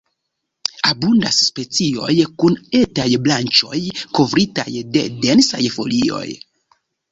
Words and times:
Abundas 0.91 1.37
specioj 1.49 2.15
kun 2.43 2.57
etaj 2.81 3.07
branĉoj 3.27 3.79
kovritaj 4.21 4.67
de 4.97 5.07
densaj 5.29 5.65
folioj. 5.79 6.27